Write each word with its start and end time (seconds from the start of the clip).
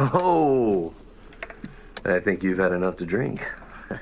Oh, 0.00 0.94
I 2.06 2.20
think 2.24 2.42
you've 2.42 2.58
had 2.58 2.72
enough 2.72 2.96
to 2.96 3.04
drink. 3.04 3.42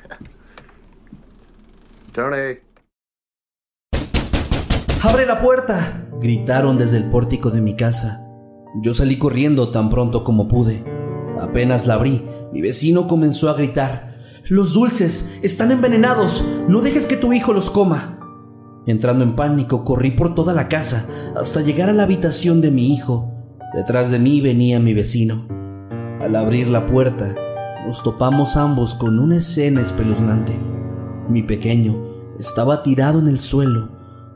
Tony. 2.13 2.59
¡Abre 5.03 5.27
la 5.27 5.41
puerta! 5.41 6.07
gritaron 6.21 6.79
desde 6.79 6.99
el 6.99 7.11
pórtico 7.11 7.51
de 7.51 7.61
mi 7.61 7.75
casa. 7.75 8.25
Yo 8.81 8.95
salí 8.95 9.19
corriendo 9.19 9.73
tan 9.73 9.91
pronto 9.91 10.23
como 10.23 10.47
pude. 10.47 10.85
Apenas 11.41 11.89
la 11.89 11.95
abrí, 11.95 12.25
mi 12.53 12.61
vecino 12.61 13.09
comenzó 13.09 13.51
a 13.51 13.55
gritar. 13.55 14.19
Los 14.49 14.75
dulces 14.75 15.37
están 15.43 15.73
envenenados. 15.73 16.47
No 16.69 16.81
dejes 16.81 17.07
que 17.07 17.17
tu 17.17 17.33
hijo 17.33 17.53
los 17.53 17.71
coma. 17.71 18.21
Entrando 18.87 19.25
en 19.25 19.35
pánico, 19.35 19.85
corrí 19.85 20.13
por 20.13 20.37
toda 20.37 20.55
la 20.55 20.69
casa 20.69 21.07
hasta 21.37 21.61
llegar 21.61 21.89
a 21.91 21.93
la 21.93 22.05
habitación 22.05 22.61
de 22.61 22.71
mi 22.71 22.95
hijo. 22.95 23.33
Detrás 23.75 24.13
de 24.13 24.21
mí 24.21 24.41
venía 24.41 24.79
mi 24.79 24.95
vecino. 24.95 25.58
Al 26.21 26.35
abrir 26.35 26.69
la 26.69 26.85
puerta, 26.85 27.33
nos 27.87 28.03
topamos 28.03 28.57
ambos 28.57 28.97
con 28.97 29.21
una 29.21 29.37
escena 29.37 29.81
espeluznante. 29.81 30.59
Mi 31.29 31.45
pequeño 31.45 31.97
estaba 32.41 32.83
tirado 32.83 33.21
en 33.21 33.29
el 33.29 33.39
suelo. 33.39 33.91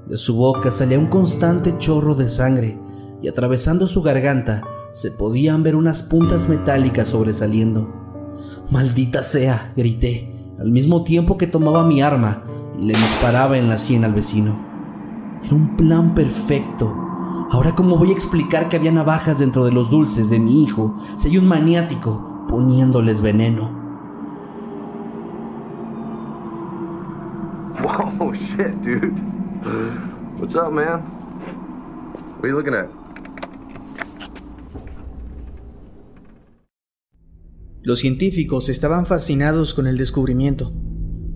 De 0.07 0.17
su 0.17 0.37
boca 0.37 0.71
salía 0.71 0.97
un 0.97 1.09
constante 1.09 1.77
chorro 1.79 2.15
de 2.15 2.29
sangre 2.29 2.79
y 3.21 3.27
atravesando 3.27 3.89
su 3.89 4.01
garganta 4.01 4.63
se 4.93 5.11
podían 5.11 5.65
ver 5.65 5.75
unas 5.75 6.05
puntas 6.05 6.49
metálicas 6.49 7.09
sobresaliendo. 7.09 7.93
Maldita 8.71 9.25
sea, 9.25 9.73
grité, 9.77 10.55
al 10.61 10.71
mismo 10.71 11.03
tiempo 11.03 11.37
que 11.37 11.49
tomaba 11.49 11.85
mi 11.85 12.01
arma 12.01 12.45
y 12.79 12.85
le 12.85 12.95
disparaba 12.95 13.59
en 13.59 13.69
la 13.69 13.77
sien 13.77 14.05
al 14.05 14.15
vecino. 14.15 14.57
Era 15.43 15.57
un 15.57 15.77
plan 15.77 16.15
perfecto 16.15 17.02
Ahora, 17.53 17.75
¿cómo 17.75 17.99
voy 17.99 18.09
a 18.09 18.15
explicar 18.15 18.71
que 18.71 18.77
había 18.77 18.93
navajas 18.93 19.39
dentro 19.39 19.67
de 19.67 19.73
los 19.73 19.91
dulces 19.91 20.31
de 20.31 20.39
mi 20.39 20.63
hijo 20.63 20.97
si 21.19 21.29
hay 21.29 21.37
un 21.37 21.47
maniático 21.47 22.47
poniéndoles 22.49 23.21
veneno? 23.21 23.71
Whoa, 28.19 28.33
shit, 28.33 28.73
dude. 28.81 29.13
What's 30.39 30.55
up, 30.55 30.73
man? 30.73 31.03
What 32.39 32.45
are 32.45 32.49
you 32.49 32.57
looking 32.57 32.73
at? 32.73 32.87
Los 37.83 37.99
científicos 38.01 38.71
estaban 38.71 39.05
fascinados 39.05 39.75
con 39.75 39.87
el 39.87 39.99
descubrimiento. 39.99 40.73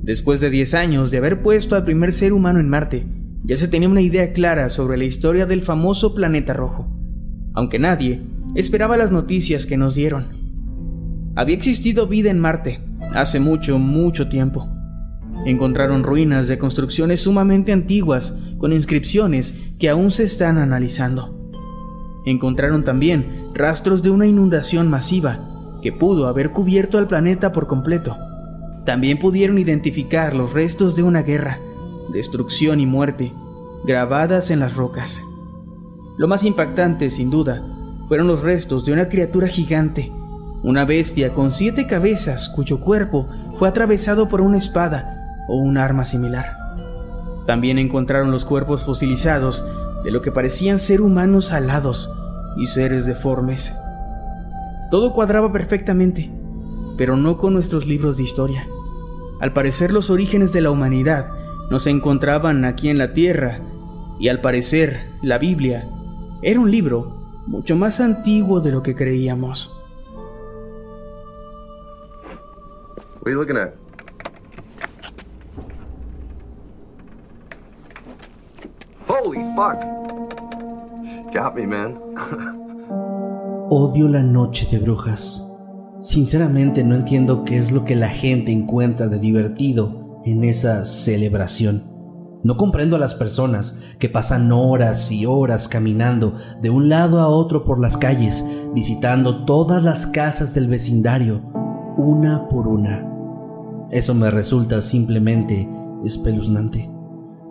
Después 0.01 0.41
de 0.41 0.49
10 0.49 0.73
años 0.73 1.11
de 1.11 1.19
haber 1.19 1.43
puesto 1.43 1.77
al 1.77 1.85
primer 1.85 2.15
ser 2.15 2.33
humano 2.33 2.59
en 2.59 2.71
Marte, 2.71 3.07
ya 3.47 3.57
se 3.57 3.69
tenía 3.69 3.89
una 3.89 4.01
idea 4.01 4.33
clara 4.33 4.69
sobre 4.71 4.97
la 4.97 5.05
historia 5.05 5.47
del 5.47 5.63
famoso 5.63 6.15
planeta 6.15 6.53
rojo, 6.53 6.91
aunque 7.55 7.79
nadie 7.79 8.23
esperaba 8.57 8.97
las 8.97 9.13
noticias 9.13 9.67
que 9.67 9.77
nos 9.77 9.95
dieron. 9.95 11.33
Había 11.37 11.55
existido 11.55 12.09
vida 12.09 12.31
en 12.31 12.41
Marte 12.41 12.81
hace 13.15 13.39
mucho, 13.39 13.79
mucho 13.79 14.29
tiempo. 14.29 14.69
Encontraron 15.47 16.03
ruinas 16.03 16.49
de 16.49 16.59
construcciones 16.59 17.21
sumamente 17.21 17.73
antiguas 17.73 18.37
con 18.59 18.73
inscripciones 18.73 19.57
que 19.79 19.89
aún 19.89 20.11
se 20.11 20.25
están 20.25 20.59
analizando. 20.59 21.53
Encontraron 22.25 22.83
también 22.83 23.51
rastros 23.55 24.03
de 24.03 24.11
una 24.11 24.27
inundación 24.27 24.91
masiva 24.91 25.79
que 25.83 25.93
pudo 25.93 26.27
haber 26.27 26.51
cubierto 26.51 26.99
al 26.99 27.07
planeta 27.07 27.53
por 27.53 27.69
completo. 27.69 28.17
También 28.85 29.19
pudieron 29.19 29.59
identificar 29.59 30.35
los 30.35 30.53
restos 30.53 30.97
de 30.97 31.05
una 31.05 31.23
guerra 31.23 31.61
destrucción 32.13 32.81
y 32.81 32.87
muerte, 32.87 33.33
grabadas 33.85 34.51
en 34.51 34.61
las 34.61 34.77
rocas. 34.77 35.23
Lo 36.17 36.29
más 36.29 36.45
impactante, 36.45 37.11
sin 37.11 37.31
duda, 37.31 37.65
fueron 38.09 38.27
los 38.27 38.43
restos 38.43 38.85
de 38.85 38.93
una 38.93 39.09
criatura 39.09 39.49
gigante, 39.49 40.13
una 40.63 40.85
bestia 40.85 41.33
con 41.33 41.53
siete 41.53 41.87
cabezas 41.87 42.49
cuyo 42.49 42.81
cuerpo 42.81 43.29
fue 43.59 43.69
atravesado 43.69 44.29
por 44.29 44.41
una 44.41 44.59
espada 44.59 45.45
o 45.49 45.57
un 45.57 45.79
arma 45.79 46.05
similar. 46.05 46.57
También 47.47 47.79
encontraron 47.79 48.31
los 48.31 48.45
cuerpos 48.45 48.85
fosilizados 48.85 49.65
de 50.05 50.11
lo 50.11 50.23
que 50.23 50.33
parecían 50.33 50.79
ser 50.79 51.01
humanos 51.01 51.53
alados 51.53 52.11
y 52.57 52.67
seres 52.67 53.07
deformes. 53.07 53.77
Todo 54.91 55.13
cuadraba 55.13 55.53
perfectamente, 55.53 56.33
pero 56.97 57.17
no 57.17 57.39
con 57.39 57.55
nuestros 57.55 57.87
libros 57.87 58.17
de 58.17 58.25
historia. 58.25 58.69
Al 59.41 59.53
parecer 59.53 59.93
los 59.93 60.11
orígenes 60.11 60.53
de 60.53 60.61
la 60.63 60.71
humanidad 60.71 61.31
no 61.71 61.79
se 61.79 61.91
encontraban 61.91 62.65
aquí 62.65 62.89
en 62.89 62.99
la 62.99 63.13
tierra, 63.13 63.61
y 64.19 64.29
al 64.29 64.41
parecer 64.41 65.11
la 65.23 65.39
Biblia 65.39 65.89
era 66.43 66.61
un 66.61 66.71
libro 66.71 67.17
mucho 67.47 67.77
más 67.77 68.01
antiguo 68.01 68.61
de 68.61 68.73
lo 68.73 68.83
que 68.83 68.95
creíamos. 68.95 69.73
What 73.21 73.27
are 73.27 73.33
you 73.33 73.39
looking 73.39 73.57
at? 73.57 73.75
Holy 79.09 79.39
fuck! 79.57 79.81
Got 81.33 81.55
me, 81.57 81.67
man. 81.67 81.99
Odio 83.69 84.09
la 84.09 84.23
noche 84.23 84.69
de 84.71 84.79
brujas. 84.79 85.45
Sinceramente 86.03 86.85
no 86.85 86.95
entiendo 86.95 87.45
qué 87.45 87.59
es 87.59 87.73
lo 87.73 87.85
que 87.85 87.97
la 87.97 88.09
gente 88.09 88.53
encuentra 88.53 89.09
de 89.09 89.19
divertido 89.19 90.06
en 90.27 90.45
esa 90.45 90.85
celebración. 90.85 91.85
No 92.43 92.57
comprendo 92.57 92.97
a 92.97 92.99
las 92.99 93.15
personas 93.15 93.79
que 93.99 94.09
pasan 94.09 94.53
horas 94.53 95.11
y 95.11 95.25
horas 95.25 95.69
caminando 95.69 96.35
de 96.61 96.69
un 96.69 96.89
lado 96.89 97.21
a 97.21 97.29
otro 97.29 97.65
por 97.65 97.81
las 97.81 97.97
calles, 97.97 98.45
visitando 98.75 99.45
todas 99.45 99.83
las 99.85 100.07
casas 100.07 100.53
del 100.53 100.69
vecindario, 100.69 101.43
una 101.97 102.49
por 102.49 102.69
una. 102.69 103.09
Eso 103.91 104.15
me 104.15 104.31
resulta 104.31 104.83
simplemente 104.83 105.69
espeluznante. 106.05 106.91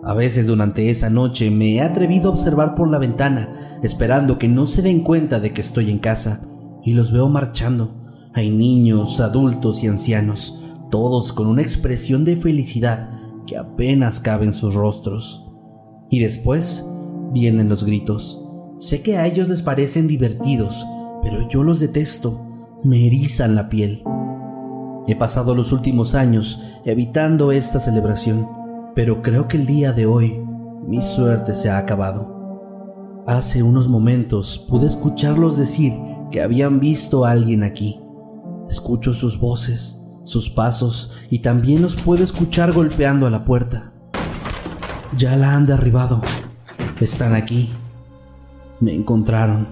A 0.04 0.14
veces 0.14 0.46
durante 0.46 0.88
esa 0.90 1.10
noche 1.10 1.50
me 1.50 1.74
he 1.74 1.80
atrevido 1.80 2.28
a 2.28 2.32
observar 2.32 2.74
por 2.74 2.88
la 2.88 2.98
ventana, 2.98 3.78
esperando 3.82 4.38
que 4.38 4.48
no 4.48 4.66
se 4.66 4.82
den 4.82 5.00
cuenta 5.00 5.40
de 5.40 5.52
que 5.52 5.62
estoy 5.62 5.90
en 5.90 5.98
casa, 5.98 6.42
y 6.84 6.92
los 6.92 7.10
veo 7.10 7.28
marchando. 7.28 8.04
Hay 8.32 8.50
niños, 8.50 9.18
adultos 9.18 9.82
y 9.82 9.88
ancianos, 9.88 10.65
todos 10.90 11.32
con 11.32 11.46
una 11.46 11.62
expresión 11.62 12.24
de 12.24 12.36
felicidad 12.36 13.10
que 13.46 13.56
apenas 13.56 14.20
cabe 14.20 14.46
en 14.46 14.52
sus 14.52 14.74
rostros. 14.74 15.46
Y 16.10 16.20
después 16.20 16.84
vienen 17.32 17.68
los 17.68 17.84
gritos. 17.84 18.42
Sé 18.78 19.02
que 19.02 19.16
a 19.16 19.26
ellos 19.26 19.48
les 19.48 19.62
parecen 19.62 20.06
divertidos, 20.06 20.86
pero 21.22 21.48
yo 21.48 21.62
los 21.62 21.80
detesto, 21.80 22.44
me 22.84 23.06
erizan 23.06 23.54
la 23.54 23.68
piel. 23.68 24.02
He 25.08 25.16
pasado 25.16 25.54
los 25.54 25.72
últimos 25.72 26.14
años 26.14 26.60
evitando 26.84 27.52
esta 27.52 27.80
celebración, 27.80 28.48
pero 28.94 29.22
creo 29.22 29.48
que 29.48 29.56
el 29.56 29.66
día 29.66 29.92
de 29.92 30.06
hoy 30.06 30.40
mi 30.86 31.00
suerte 31.00 31.54
se 31.54 31.70
ha 31.70 31.78
acabado. 31.78 33.24
Hace 33.26 33.62
unos 33.62 33.88
momentos 33.88 34.64
pude 34.68 34.86
escucharlos 34.86 35.58
decir 35.58 35.94
que 36.30 36.42
habían 36.42 36.80
visto 36.80 37.24
a 37.24 37.30
alguien 37.30 37.62
aquí. 37.62 38.00
Escucho 38.68 39.12
sus 39.12 39.38
voces, 39.38 40.05
sus 40.26 40.50
pasos 40.50 41.12
y 41.30 41.38
también 41.38 41.82
los 41.82 41.96
puedo 41.96 42.24
escuchar 42.24 42.72
golpeando 42.72 43.26
a 43.26 43.30
la 43.30 43.44
puerta. 43.44 43.92
Ya 45.16 45.36
la 45.36 45.54
han 45.54 45.66
derribado. 45.66 46.20
Están 47.00 47.34
aquí. 47.34 47.70
Me 48.80 48.92
encontraron. 48.92 49.68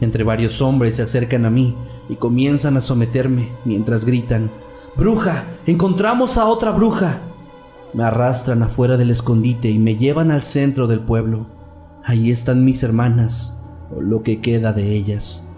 Entre 0.00 0.24
varios 0.24 0.60
hombres 0.60 0.96
se 0.96 1.02
acercan 1.02 1.46
a 1.46 1.50
mí 1.50 1.76
y 2.08 2.16
comienzan 2.16 2.76
a 2.76 2.80
someterme 2.80 3.50
mientras 3.64 4.04
gritan, 4.04 4.50
¡Bruja! 4.96 5.44
¡Encontramos 5.64 6.38
a 6.38 6.46
otra 6.46 6.72
bruja! 6.72 7.20
Me 7.94 8.02
arrastran 8.02 8.62
afuera 8.62 8.96
del 8.96 9.10
escondite 9.10 9.70
y 9.70 9.78
me 9.78 9.96
llevan 9.96 10.32
al 10.32 10.42
centro 10.42 10.86
del 10.86 11.00
pueblo. 11.00 11.46
Ahí 12.04 12.30
están 12.30 12.64
mis 12.64 12.82
hermanas, 12.82 13.56
o 13.96 14.00
lo 14.00 14.22
que 14.22 14.40
queda 14.40 14.72
de 14.72 14.92
ellas. 14.92 15.48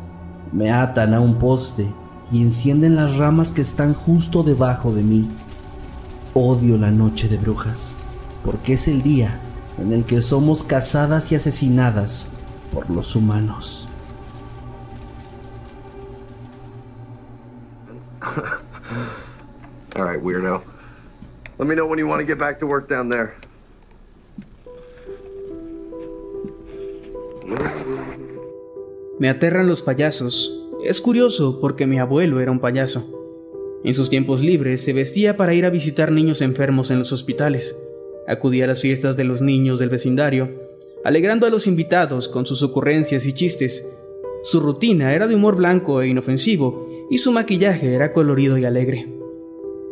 Me 0.53 0.71
atan 0.73 1.15
a 1.15 1.21
un 1.21 1.39
poste 1.39 1.87
y 2.31 2.43
encienden 2.43 2.97
las 2.97 3.17
ramas 3.17 3.53
que 3.53 3.63
están 3.63 3.95
justo 3.95 4.43
debajo 4.43 4.93
de 4.93 5.03
mí. 5.03 5.29
Odio 6.35 6.77
la 6.77 6.91
noche 6.91 7.29
de 7.29 7.39
brujas, 7.39 7.97
porque 8.45 8.75
es 8.75 8.89
el 8.89 9.03
día 9.03 9.41
en 9.79 9.93
el 9.93 10.05
que 10.05 10.21
somos 10.23 10.63
cazadas 10.63 11.33
y 11.33 11.37
asesinadas 11.37 12.29
por 12.73 12.91
los 12.91 13.17
humanos. 13.17 13.89
All 19.97 20.05
right, 20.05 20.23
weirdo. 20.23 20.63
Let 21.59 21.67
me 21.67 21.75
know 21.75 21.87
when 21.87 21.99
you 21.99 22.07
want 22.07 22.21
to 22.21 22.27
get 22.27 22.39
back 22.39 22.61
to 22.61 22.67
work 22.67 22.89
down 22.89 23.09
there. 23.09 23.35
Me 29.19 29.29
aterran 29.29 29.67
los 29.67 29.83
payasos. 29.83 30.68
Es 30.85 31.01
curioso 31.01 31.59
porque 31.61 31.87
mi 31.89 31.99
abuelo 31.99 32.41
era 32.41 32.53
un 32.53 32.61
payaso. 32.61 33.13
En 33.83 33.95
sus 33.95 34.09
tiempos 34.11 34.43
libres 34.43 34.81
se 34.81 34.93
vestía 34.93 35.37
para 35.37 35.53
ir 35.53 35.65
a 35.65 35.71
visitar 35.71 36.13
niños 36.13 36.41
enfermos 36.41 36.93
en 36.93 36.99
los 36.99 37.13
hospitales. 37.13 37.77
Acudía 38.29 38.65
a 38.65 38.69
las 38.69 38.81
fiestas 38.81 39.17
de 39.17 39.25
los 39.25 39.43
niños 39.43 39.81
del 39.81 39.89
vecindario, 39.89 40.51
alegrando 41.05 41.47
a 41.47 41.51
los 41.51 41.67
invitados 41.67 42.29
con 42.29 42.47
sus 42.47 42.63
ocurrencias 42.63 43.27
y 43.27 43.33
chistes. 43.33 43.93
Su 44.45 44.61
rutina 44.61 45.15
era 45.15 45.27
de 45.27 45.35
humor 45.35 45.57
blanco 45.57 46.01
e 46.01 46.09
inofensivo 46.09 46.89
y 47.11 47.19
su 47.19 47.33
maquillaje 47.33 47.95
era 47.95 48.13
colorido 48.13 48.57
y 48.57 48.65
alegre. 48.65 49.09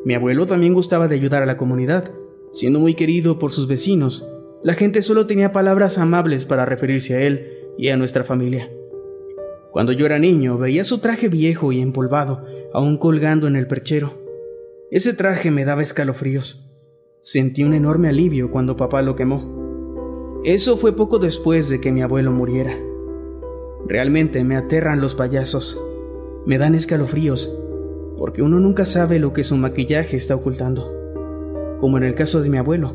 Mi 0.05 0.15
abuelo 0.15 0.47
también 0.47 0.73
gustaba 0.73 1.09
de 1.09 1.17
ayudar 1.17 1.43
a 1.43 1.47
la 1.47 1.57
comunidad, 1.57 2.13
siendo 2.53 2.79
muy 2.79 2.95
querido 2.95 3.41
por 3.41 3.51
sus 3.51 3.67
vecinos. 3.67 4.29
La 4.63 4.75
gente 4.75 5.03
solo 5.03 5.27
tenía 5.27 5.51
palabras 5.51 5.99
amables 5.99 6.45
para 6.45 6.65
referirse 6.65 7.17
a 7.17 7.23
él 7.23 7.49
y 7.77 7.89
a 7.89 7.97
nuestra 7.97 8.23
familia. 8.23 8.71
Cuando 9.77 9.93
yo 9.93 10.07
era 10.07 10.19
niño 10.19 10.57
veía 10.57 10.85
su 10.85 11.01
traje 11.01 11.29
viejo 11.29 11.71
y 11.71 11.83
empolvado, 11.83 12.47
aún 12.73 12.97
colgando 12.97 13.47
en 13.47 13.57
el 13.57 13.67
perchero. 13.67 14.15
Ese 14.91 15.13
traje 15.13 15.51
me 15.51 15.67
daba 15.67 15.83
escalofríos. 15.83 16.67
Sentí 17.23 17.63
un 17.63 17.75
enorme 17.75 18.09
alivio 18.09 18.51
cuando 18.51 18.79
papá 18.79 19.03
lo 19.03 19.17
quemó. 19.17 20.41
Eso 20.45 20.79
fue 20.79 20.97
poco 20.97 21.19
después 21.19 21.69
de 21.69 21.79
que 21.79 21.93
mi 21.93 22.01
abuelo 22.01 22.33
muriera. 22.33 22.75
Realmente 23.87 24.45
me 24.45 24.57
aterran 24.57 25.03
los 25.03 25.15
payasos. 25.15 25.79
Me 26.47 26.57
dan 26.57 26.75
escalofríos, 26.75 27.55
porque 28.17 28.41
uno 28.41 28.59
nunca 28.59 28.87
sabe 28.87 29.19
lo 29.19 29.35
que 29.35 29.45
su 29.45 29.59
maquillaje 29.59 30.17
está 30.17 30.35
ocultando. 30.37 30.91
Como 31.81 31.99
en 31.99 32.05
el 32.05 32.15
caso 32.15 32.41
de 32.41 32.49
mi 32.49 32.57
abuelo, 32.57 32.95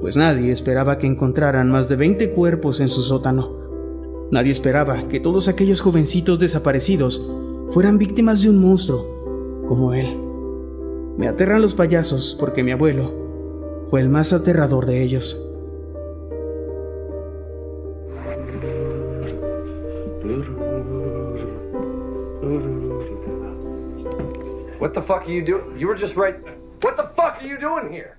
pues 0.00 0.16
nadie 0.16 0.52
esperaba 0.52 0.96
que 0.96 1.06
encontraran 1.06 1.70
más 1.70 1.90
de 1.90 1.96
20 1.96 2.30
cuerpos 2.30 2.80
en 2.80 2.88
su 2.88 3.02
sótano 3.02 3.63
Nadie 4.34 4.50
esperaba 4.50 5.06
que 5.06 5.20
todos 5.20 5.46
aquellos 5.46 5.80
jovencitos 5.80 6.40
desaparecidos 6.40 7.24
fueran 7.70 7.98
víctimas 7.98 8.42
de 8.42 8.50
un 8.50 8.60
monstruo 8.60 9.62
como 9.68 9.94
él. 9.94 10.18
Me 11.16 11.28
aterran 11.28 11.62
los 11.62 11.76
payasos 11.76 12.36
porque 12.40 12.64
mi 12.64 12.72
abuelo 12.72 13.14
fue 13.90 14.00
el 14.00 14.08
más 14.08 14.32
aterrador 14.32 14.86
de 14.86 15.04
ellos. 15.04 15.40
What 24.80 24.94
the 24.94 25.02
fuck 25.02 25.28
you 25.28 25.44
doing? 25.44 25.78
You 25.78 25.86
were 25.86 25.96
just 25.96 26.16
right. 26.16 26.34
What 26.82 26.96
the 26.96 27.06
fuck 27.14 27.40
are 27.40 27.46
you 27.46 27.56
doing 27.56 27.88
here? 27.88 28.16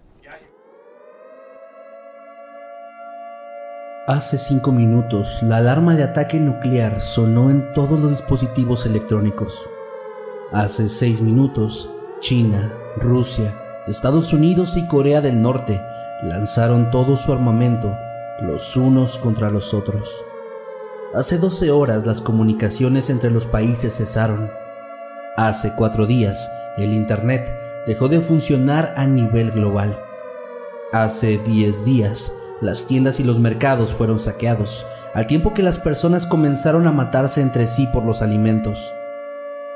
Hace 4.07 4.37
cinco 4.37 4.71
minutos, 4.71 5.41
la 5.41 5.57
alarma 5.57 5.95
de 5.95 6.03
ataque 6.03 6.39
nuclear 6.39 7.01
sonó 7.01 7.49
en 7.49 7.73
todos 7.73 7.99
los 7.99 8.11
dispositivos 8.11 8.85
electrónicos. 8.85 9.67
Hace 10.51 10.89
seis 10.89 11.21
minutos, 11.21 11.89
China, 12.19 12.71
Rusia, 12.97 13.59
Estados 13.87 14.31
Unidos 14.31 14.77
y 14.77 14.85
Corea 14.85 15.21
del 15.21 15.41
Norte 15.41 15.81
lanzaron 16.21 16.91
todo 16.91 17.15
su 17.15 17.33
armamento, 17.33 17.97
los 18.41 18.77
unos 18.77 19.17
contra 19.17 19.49
los 19.49 19.73
otros. 19.73 20.23
Hace 21.15 21.39
12 21.39 21.71
horas 21.71 22.05
las 22.05 22.21
comunicaciones 22.21 23.09
entre 23.09 23.31
los 23.31 23.47
países 23.47 23.97
cesaron. 23.97 24.51
Hace 25.35 25.73
cuatro 25.75 26.05
días, 26.05 26.51
el 26.77 26.93
Internet 26.93 27.49
dejó 27.87 28.07
de 28.07 28.21
funcionar 28.21 28.93
a 28.97 29.07
nivel 29.07 29.49
global. 29.49 29.99
Hace 30.91 31.39
10 31.39 31.85
días, 31.85 32.31
las 32.61 32.87
tiendas 32.87 33.19
y 33.19 33.23
los 33.23 33.39
mercados 33.39 33.93
fueron 33.93 34.19
saqueados, 34.19 34.85
al 35.13 35.27
tiempo 35.27 35.53
que 35.53 35.63
las 35.63 35.79
personas 35.79 36.25
comenzaron 36.25 36.87
a 36.87 36.91
matarse 36.91 37.41
entre 37.41 37.67
sí 37.67 37.87
por 37.91 38.05
los 38.05 38.21
alimentos. 38.21 38.91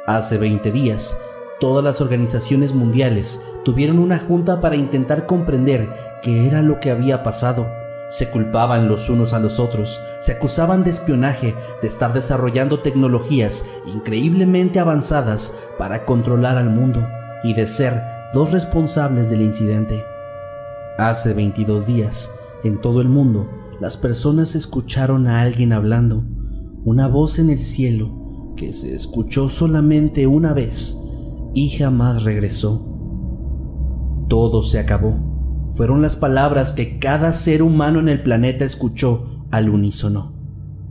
Hace 0.06 0.38
20 0.38 0.72
días, 0.72 1.18
todas 1.60 1.84
las 1.84 2.02
organizaciones 2.02 2.74
mundiales 2.74 3.42
tuvieron 3.64 4.00
una 4.00 4.20
junta 4.20 4.62
para 4.62 4.76
intentar 4.76 5.26
comprender 5.26 5.90
qué 6.22 6.48
era 6.48 6.62
lo 6.62 6.80
que 6.80 6.90
había 6.90 7.22
pasado. 7.22 7.68
Se 8.10 8.30
culpaban 8.30 8.88
los 8.88 9.10
unos 9.10 9.34
a 9.34 9.40
los 9.40 9.60
otros, 9.60 10.00
se 10.20 10.31
acusaban 10.31 10.84
de 10.84 10.90
espionaje, 10.90 11.56
de 11.81 11.88
estar 11.88 12.12
desarrollando 12.12 12.80
tecnologías 12.80 13.66
increíblemente 13.86 14.80
avanzadas 14.80 15.54
para 15.78 16.06
controlar 16.06 16.58
al 16.58 16.70
mundo 16.70 17.06
y 17.44 17.54
de 17.54 17.68
ser 17.68 18.02
dos 18.34 18.52
responsables 18.52 19.30
del 19.30 19.42
incidente. 19.42 20.04
Hace 20.98 21.34
22 21.34 21.86
días, 21.86 22.31
en 22.64 22.82
todo 22.82 23.02
el 23.02 23.10
mundo, 23.10 23.48
las 23.80 23.96
personas 23.96 24.56
escucharon 24.56 25.28
a 25.28 25.42
alguien 25.42 25.72
hablando, 25.72 26.26
una 26.84 27.08
voz 27.08 27.40
en 27.40 27.50
el 27.50 27.60
cielo 27.60 28.54
que 28.58 28.74
se 28.74 28.94
escuchó 28.94 29.48
solamente 29.48 30.28
una 30.28 30.54
vez 30.54 31.00
y 31.54 31.69
jamás 31.69 32.24
regresó. 32.24 32.86
Todo 34.28 34.62
se 34.62 34.80
acabó. 34.80 35.16
Fueron 35.74 36.02
las 36.02 36.18
palabras 36.18 36.74
que 36.74 37.00
cada 37.00 37.31
ser 37.31 37.64
humano 37.64 38.00
en 38.00 38.10
el 38.10 38.22
planeta 38.22 38.66
escuchó 38.66 39.45
al 39.52 39.69
unísono. 39.69 40.33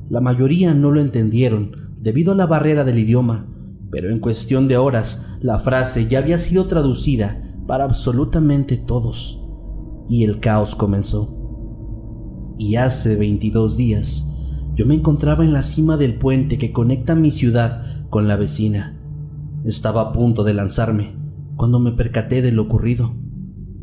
La 0.08 0.20
mayoría 0.20 0.72
no 0.72 0.90
lo 0.90 1.00
entendieron 1.00 1.72
debido 2.00 2.32
a 2.32 2.36
la 2.36 2.46
barrera 2.46 2.84
del 2.84 2.98
idioma, 2.98 3.46
pero 3.90 4.08
en 4.08 4.20
cuestión 4.20 4.66
de 4.68 4.78
horas 4.78 5.36
la 5.40 5.58
frase 5.58 6.06
ya 6.08 6.20
había 6.20 6.38
sido 6.38 6.66
traducida 6.66 7.42
para 7.66 7.84
absolutamente 7.84 8.78
todos 8.78 9.44
y 10.08 10.24
el 10.24 10.40
caos 10.40 10.74
comenzó 10.74 11.37
y 12.58 12.76
hace 12.76 13.16
22 13.16 13.76
días 13.76 14.28
yo 14.78 14.86
me 14.86 14.94
encontraba 14.94 15.44
en 15.44 15.52
la 15.52 15.62
cima 15.62 15.96
del 15.96 16.14
puente 16.14 16.56
que 16.56 16.70
conecta 16.70 17.16
mi 17.16 17.32
ciudad 17.32 18.06
con 18.10 18.28
la 18.28 18.36
vecina. 18.36 18.96
Estaba 19.64 20.02
a 20.02 20.12
punto 20.12 20.44
de 20.44 20.54
lanzarme 20.54 21.16
cuando 21.56 21.80
me 21.80 21.90
percaté 21.90 22.42
de 22.42 22.52
lo 22.52 22.62
ocurrido. 22.62 23.12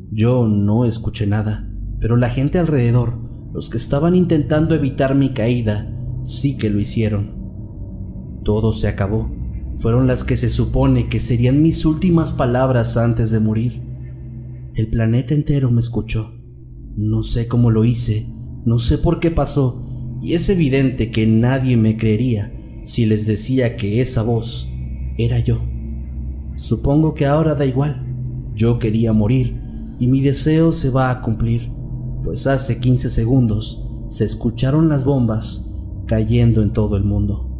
Yo 0.10 0.48
no 0.48 0.86
escuché 0.86 1.28
nada, 1.28 1.70
pero 2.00 2.16
la 2.16 2.30
gente 2.30 2.60
alrededor, 2.60 3.18
los 3.54 3.70
que 3.70 3.76
estaban 3.76 4.16
intentando 4.16 4.74
evitar 4.74 5.16
mi 5.16 5.34
caída, 5.34 5.94
sí 6.24 6.58
que 6.58 6.70
lo 6.70 6.80
hicieron. 6.80 8.42
Todo 8.46 8.72
se 8.72 8.88
acabó. 8.88 9.30
Fueron 9.80 10.08
las 10.08 10.24
que 10.24 10.38
se 10.38 10.50
supone 10.50 11.10
que 11.10 11.20
serían 11.20 11.62
mis 11.62 11.86
últimas 11.86 12.32
palabras 12.32 12.96
antes 12.96 13.32
de 13.32 13.42
morir. 13.42 13.82
El 14.76 14.88
planeta 14.88 15.34
entero 15.34 15.72
me 15.72 15.82
escuchó. 15.82 16.32
No 16.96 17.22
sé 17.24 17.50
cómo 17.50 17.70
lo 17.70 17.84
hice, 17.84 18.30
no 18.66 18.80
sé 18.80 18.98
por 18.98 19.20
qué 19.20 19.32
pasó, 19.32 19.82
y 20.22 20.34
es 20.34 20.50
evidente 20.50 21.12
que 21.12 21.28
nadie 21.28 21.78
me 21.78 21.98
creería 21.98 22.52
si 22.84 23.06
les 23.06 23.26
decía 23.26 23.78
que 23.78 24.02
esa 24.02 24.24
voz 24.24 24.68
era 25.18 25.40
yo. 25.40 25.60
Supongo 26.56 27.14
que 27.14 27.26
ahora 27.26 27.56
da 27.56 27.66
igual. 27.66 28.06
Yo 28.56 28.80
quería 28.80 29.14
morir 29.14 29.62
y 30.00 30.08
mi 30.08 30.22
deseo 30.22 30.72
se 30.72 30.90
va 30.90 31.12
a 31.12 31.22
cumplir, 31.22 31.72
pues 32.24 32.48
hace 32.48 32.80
15 32.80 33.10
segundos 33.10 33.86
se 34.10 34.26
escucharon 34.26 34.90
las 34.90 35.04
bombas 35.04 35.70
cayendo 36.08 36.62
en 36.62 36.74
todo 36.74 36.98
el 36.98 37.04
mundo. 37.04 37.52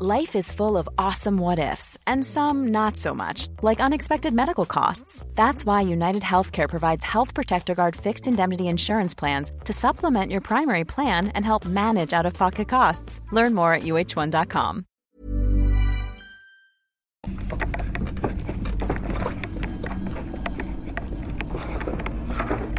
Life 0.00 0.36
is 0.36 0.52
full 0.52 0.76
of 0.76 0.88
awesome 0.96 1.38
what 1.38 1.58
ifs, 1.58 1.98
and 2.06 2.24
some 2.24 2.68
not 2.68 2.96
so 2.96 3.12
much, 3.12 3.48
like 3.62 3.80
unexpected 3.80 4.32
medical 4.32 4.64
costs. 4.64 5.26
That's 5.34 5.66
why 5.66 5.80
United 5.80 6.22
Healthcare 6.22 6.68
provides 6.68 7.02
Health 7.02 7.34
Protector 7.34 7.74
Guard 7.74 7.96
fixed 7.96 8.28
indemnity 8.28 8.68
insurance 8.68 9.12
plans 9.12 9.50
to 9.64 9.72
supplement 9.72 10.30
your 10.30 10.40
primary 10.40 10.84
plan 10.84 11.32
and 11.34 11.44
help 11.44 11.66
manage 11.66 12.12
out 12.12 12.26
of 12.26 12.34
pocket 12.34 12.68
costs. 12.68 13.20
Learn 13.32 13.54
more 13.56 13.72
at 13.72 13.82
uh1.com. 13.82 14.84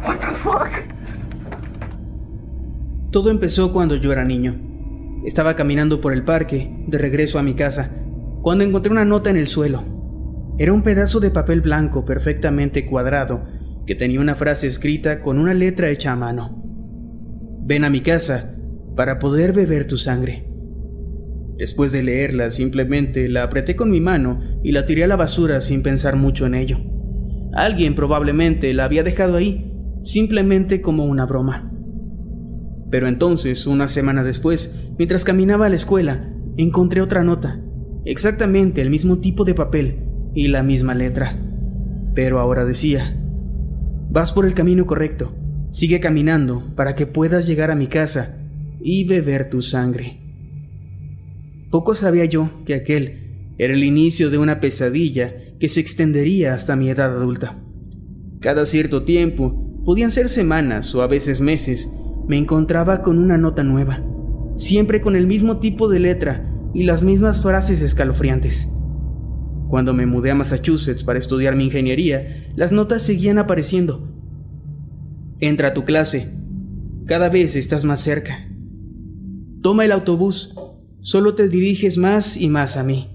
What 0.04 0.20
the 0.22 0.34
fuck? 0.36 0.84
Todo 3.12 3.30
empezó 3.30 3.74
cuando 3.74 3.96
yo 3.96 4.10
era 4.10 4.24
niño. 4.24 4.69
Estaba 5.24 5.54
caminando 5.54 6.00
por 6.00 6.12
el 6.12 6.24
parque, 6.24 6.74
de 6.86 6.98
regreso 6.98 7.38
a 7.38 7.42
mi 7.42 7.54
casa, 7.54 7.94
cuando 8.42 8.64
encontré 8.64 8.90
una 8.90 9.04
nota 9.04 9.28
en 9.28 9.36
el 9.36 9.48
suelo. 9.48 9.82
Era 10.58 10.72
un 10.72 10.82
pedazo 10.82 11.20
de 11.20 11.30
papel 11.30 11.60
blanco 11.60 12.04
perfectamente 12.04 12.86
cuadrado 12.86 13.44
que 13.86 13.94
tenía 13.94 14.20
una 14.20 14.34
frase 14.34 14.66
escrita 14.66 15.20
con 15.20 15.38
una 15.38 15.52
letra 15.52 15.90
hecha 15.90 16.12
a 16.12 16.16
mano. 16.16 16.62
Ven 17.62 17.84
a 17.84 17.90
mi 17.90 18.00
casa 18.00 18.56
para 18.96 19.18
poder 19.18 19.52
beber 19.52 19.86
tu 19.86 19.96
sangre. 19.96 20.46
Después 21.58 21.92
de 21.92 22.02
leerla, 22.02 22.50
simplemente 22.50 23.28
la 23.28 23.42
apreté 23.42 23.76
con 23.76 23.90
mi 23.90 24.00
mano 24.00 24.40
y 24.62 24.72
la 24.72 24.86
tiré 24.86 25.04
a 25.04 25.06
la 25.06 25.16
basura 25.16 25.60
sin 25.60 25.82
pensar 25.82 26.16
mucho 26.16 26.46
en 26.46 26.54
ello. 26.54 26.78
Alguien 27.52 27.94
probablemente 27.94 28.72
la 28.72 28.84
había 28.84 29.02
dejado 29.02 29.36
ahí, 29.36 29.70
simplemente 30.02 30.80
como 30.80 31.04
una 31.04 31.26
broma. 31.26 31.69
Pero 32.90 33.08
entonces, 33.08 33.66
una 33.66 33.88
semana 33.88 34.24
después, 34.24 34.78
mientras 34.98 35.24
caminaba 35.24 35.66
a 35.66 35.68
la 35.68 35.76
escuela, 35.76 36.32
encontré 36.56 37.00
otra 37.00 37.22
nota, 37.22 37.60
exactamente 38.04 38.82
el 38.82 38.90
mismo 38.90 39.18
tipo 39.18 39.44
de 39.44 39.54
papel 39.54 40.00
y 40.34 40.48
la 40.48 40.62
misma 40.62 40.94
letra. 40.94 41.38
Pero 42.14 42.40
ahora 42.40 42.64
decía, 42.64 43.16
vas 44.10 44.32
por 44.32 44.44
el 44.44 44.54
camino 44.54 44.86
correcto, 44.86 45.32
sigue 45.70 46.00
caminando 46.00 46.74
para 46.74 46.96
que 46.96 47.06
puedas 47.06 47.46
llegar 47.46 47.70
a 47.70 47.76
mi 47.76 47.86
casa 47.86 48.40
y 48.80 49.04
beber 49.04 49.50
tu 49.50 49.62
sangre. 49.62 50.18
Poco 51.70 51.94
sabía 51.94 52.24
yo 52.24 52.64
que 52.64 52.74
aquel 52.74 53.54
era 53.58 53.74
el 53.74 53.84
inicio 53.84 54.30
de 54.30 54.38
una 54.38 54.58
pesadilla 54.58 55.34
que 55.60 55.68
se 55.68 55.80
extendería 55.80 56.54
hasta 56.54 56.74
mi 56.74 56.90
edad 56.90 57.14
adulta. 57.14 57.62
Cada 58.40 58.64
cierto 58.64 59.04
tiempo, 59.04 59.82
podían 59.84 60.10
ser 60.10 60.28
semanas 60.28 60.94
o 60.94 61.02
a 61.02 61.06
veces 61.06 61.40
meses, 61.40 61.92
me 62.30 62.38
encontraba 62.38 63.02
con 63.02 63.18
una 63.18 63.38
nota 63.38 63.64
nueva, 63.64 64.04
siempre 64.54 65.00
con 65.00 65.16
el 65.16 65.26
mismo 65.26 65.58
tipo 65.58 65.88
de 65.88 65.98
letra 65.98 66.48
y 66.72 66.84
las 66.84 67.02
mismas 67.02 67.42
frases 67.42 67.80
escalofriantes. 67.80 68.72
Cuando 69.68 69.94
me 69.94 70.06
mudé 70.06 70.30
a 70.30 70.36
Massachusetts 70.36 71.02
para 71.02 71.18
estudiar 71.18 71.56
mi 71.56 71.64
ingeniería, 71.64 72.52
las 72.54 72.70
notas 72.70 73.02
seguían 73.02 73.38
apareciendo. 73.38 74.14
Entra 75.40 75.68
a 75.70 75.74
tu 75.74 75.84
clase. 75.84 76.32
Cada 77.04 77.30
vez 77.30 77.56
estás 77.56 77.84
más 77.84 78.00
cerca. 78.00 78.48
Toma 79.60 79.84
el 79.84 79.90
autobús. 79.90 80.54
Solo 81.00 81.34
te 81.34 81.48
diriges 81.48 81.98
más 81.98 82.36
y 82.36 82.48
más 82.48 82.76
a 82.76 82.84
mí. 82.84 83.10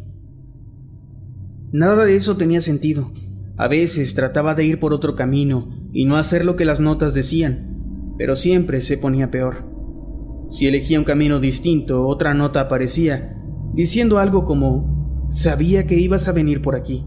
Nada 1.72 2.04
de 2.04 2.18
eso 2.18 2.36
tenía 2.36 2.60
sentido. 2.60 3.14
A 3.56 3.70
veces 3.70 4.14
trataba 4.14 4.56
de 4.56 4.66
ir 4.66 4.78
por 4.78 4.94
otro 4.94 5.16
camino 5.16 5.70
y 5.94 6.04
no 6.04 6.18
hacer 6.18 6.44
lo 6.44 6.58
que 6.58 6.66
las 6.66 6.82
notas 6.82 7.14
decían, 7.14 7.75
pero 8.18 8.36
siempre 8.36 8.82
se 8.82 8.98
ponía 8.98 9.32
peor. 9.32 9.70
Si 10.52 10.68
elegía 10.68 11.00
un 11.00 11.06
camino 11.06 11.40
distinto, 11.40 12.08
otra 12.08 12.34
nota 12.34 12.62
aparecía, 12.62 13.36
diciendo 13.74 14.20
algo 14.20 14.46
como, 14.46 15.30
sabía 15.32 15.86
que 15.86 16.00
ibas 16.00 16.28
a 16.28 16.32
venir 16.32 16.62
por 16.62 16.76
aquí. 16.76 17.04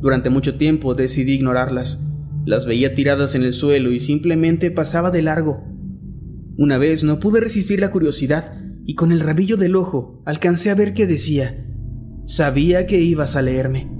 Durante 0.00 0.30
mucho 0.30 0.56
tiempo 0.56 0.94
decidí 0.94 1.32
ignorarlas. 1.32 2.06
Las 2.46 2.66
veía 2.66 2.94
tiradas 2.94 3.34
en 3.34 3.42
el 3.42 3.52
suelo 3.52 3.90
y 3.90 4.00
simplemente 4.00 4.70
pasaba 4.70 5.10
de 5.10 5.22
largo. 5.22 5.64
Una 6.56 6.78
vez 6.78 7.04
no 7.04 7.18
pude 7.20 7.40
resistir 7.40 7.80
la 7.80 7.90
curiosidad 7.90 8.54
y 8.86 8.94
con 8.94 9.12
el 9.12 9.20
rabillo 9.20 9.56
del 9.56 9.76
ojo 9.76 10.22
alcancé 10.24 10.70
a 10.70 10.74
ver 10.74 10.94
que 10.94 11.06
decía, 11.06 11.66
sabía 12.26 12.86
que 12.86 13.00
ibas 13.00 13.36
a 13.36 13.42
leerme. 13.42 13.90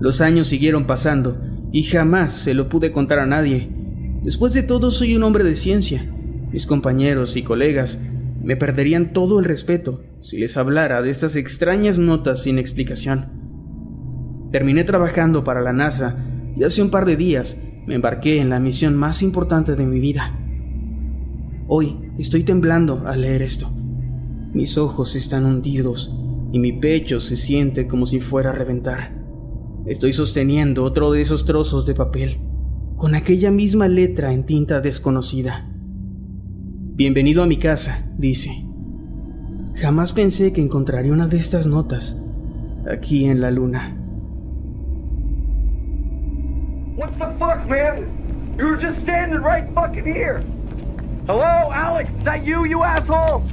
Los 0.00 0.20
años 0.20 0.46
siguieron 0.46 0.86
pasando 0.86 1.40
y 1.72 1.82
jamás 1.82 2.32
se 2.32 2.54
lo 2.54 2.68
pude 2.68 2.92
contar 2.92 3.18
a 3.18 3.26
nadie, 3.26 3.70
Después 4.22 4.52
de 4.52 4.64
todo, 4.64 4.90
soy 4.90 5.14
un 5.14 5.22
hombre 5.22 5.44
de 5.44 5.54
ciencia. 5.54 6.04
Mis 6.50 6.66
compañeros 6.66 7.36
y 7.36 7.42
colegas 7.42 8.02
me 8.42 8.56
perderían 8.56 9.12
todo 9.12 9.38
el 9.38 9.44
respeto 9.44 10.02
si 10.22 10.38
les 10.38 10.56
hablara 10.56 11.02
de 11.02 11.10
estas 11.10 11.36
extrañas 11.36 11.98
notas 11.98 12.42
sin 12.42 12.58
explicación. 12.58 14.48
Terminé 14.50 14.82
trabajando 14.84 15.44
para 15.44 15.60
la 15.60 15.72
NASA 15.72 16.16
y 16.56 16.64
hace 16.64 16.82
un 16.82 16.90
par 16.90 17.04
de 17.04 17.16
días 17.16 17.62
me 17.86 17.94
embarqué 17.94 18.40
en 18.40 18.50
la 18.50 18.58
misión 18.58 18.96
más 18.96 19.22
importante 19.22 19.76
de 19.76 19.86
mi 19.86 20.00
vida. 20.00 20.36
Hoy 21.68 22.10
estoy 22.18 22.42
temblando 22.42 23.04
al 23.06 23.20
leer 23.20 23.42
esto. 23.42 23.70
Mis 24.52 24.78
ojos 24.78 25.14
están 25.14 25.44
hundidos 25.44 26.12
y 26.50 26.58
mi 26.58 26.72
pecho 26.72 27.20
se 27.20 27.36
siente 27.36 27.86
como 27.86 28.06
si 28.06 28.18
fuera 28.18 28.50
a 28.50 28.54
reventar. 28.54 29.16
Estoy 29.86 30.12
sosteniendo 30.12 30.82
otro 30.82 31.12
de 31.12 31.20
esos 31.20 31.44
trozos 31.44 31.86
de 31.86 31.94
papel 31.94 32.47
con 32.98 33.14
aquella 33.14 33.52
misma 33.52 33.86
letra 33.86 34.32
en 34.32 34.44
tinta 34.44 34.80
desconocida. 34.80 35.64
Bienvenido 35.70 37.44
a 37.44 37.46
mi 37.46 37.56
casa, 37.56 38.10
dice. 38.18 38.50
Jamás 39.76 40.12
pensé 40.12 40.52
que 40.52 40.60
encontraría 40.60 41.12
una 41.12 41.28
de 41.28 41.38
estas 41.38 41.68
notas 41.68 42.20
aquí 42.90 43.26
en 43.26 43.40
la 43.40 43.52
luna. 43.52 43.96
What 46.96 47.12
the 47.18 47.26
fuck, 47.38 47.64
man? 47.68 48.04
You 48.58 48.66
were 48.66 48.76
just 48.76 48.98
standing 48.98 49.44
right 49.44 49.72
fucking 49.72 50.04
here. 50.04 50.42
Hello, 51.28 51.70
Alex? 51.72 52.10
Is 52.18 52.24
that 52.24 52.44
you, 52.44 52.66
you 52.66 52.82
asshole? 52.82 53.44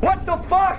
What 0.00 0.24
the 0.24 0.36
fuck? 0.48 0.78